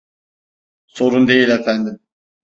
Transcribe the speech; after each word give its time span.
Sorun 0.87 1.27
değil 1.27 1.49
efendim. 1.49 1.99